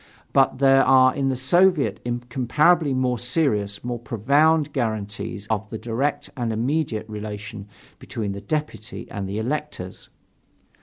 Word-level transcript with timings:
But 0.33 0.57
there 0.57 0.83
are 0.83 1.13
in 1.13 1.29
the 1.29 1.35
Soviet 1.35 1.99
incomparably 2.03 2.91
more 2.91 3.19
serious, 3.19 3.83
more 3.83 3.99
profound 3.99 4.73
guarantees 4.73 5.45
of 5.45 5.69
the 5.69 5.77
direct 5.77 6.27
and 6.35 6.51
immediate 6.51 7.07
relation 7.07 7.67
between 7.99 8.31
the 8.31 8.41
deputy 8.41 9.07
and 9.11 9.29
the 9.29 9.37
electors. 9.37 10.09